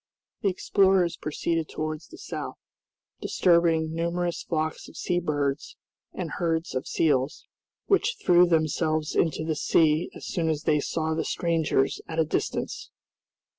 The 0.41 0.49
explorers 0.49 1.15
proceeded 1.15 1.69
towards 1.69 2.07
the 2.07 2.17
south, 2.17 2.57
disturbing 3.21 3.93
numerous 3.93 4.41
flocks 4.41 4.89
of 4.89 4.97
sea 4.97 5.19
birds 5.19 5.77
and 6.11 6.31
herds 6.39 6.73
of 6.73 6.87
seals, 6.87 7.45
which 7.85 8.17
threw 8.19 8.47
themselves 8.47 9.15
into 9.15 9.45
the 9.45 9.55
sea 9.55 10.09
as 10.15 10.25
soon 10.25 10.49
as 10.49 10.63
they 10.63 10.79
saw 10.79 11.13
the 11.13 11.23
strangers 11.23 12.01
at 12.07 12.17
a 12.17 12.25
distance. 12.25 12.89